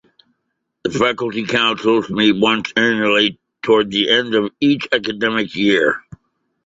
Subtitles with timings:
[0.81, 6.03] The Faculty Councils meet once annually, towards the end of each academic year.